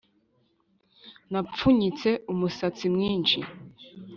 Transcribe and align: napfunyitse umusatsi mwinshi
napfunyitse 1.31 2.09
umusatsi 2.31 2.85
mwinshi 2.93 3.39